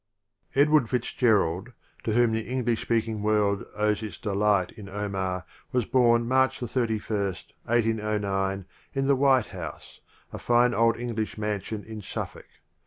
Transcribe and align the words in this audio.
Edward 0.55 0.89
FitzGerald, 0.89 1.73
to 2.05 2.13
whom 2.13 2.31
the 2.31 2.47
Eng 2.49 2.65
lish 2.65 2.81
speaking 2.81 3.21
world 3.21 3.63
owes 3.75 4.01
its 4.01 4.17
delight 4.17 4.71
in 4.71 4.89
Omar, 4.89 5.45
was 5.71 5.85
born 5.85 6.27
March 6.27 6.59
ji, 6.59 6.65
/Sop, 6.65 8.63
in 8.95 9.05
the 9.05 9.15
White 9.15 9.45
House, 9.45 10.01
a 10.33 10.39
fine 10.39 10.73
old 10.73 10.97
English 10.97 11.37
mansion 11.37 11.83
in 11.83 12.01
Suffolk. 12.01 12.47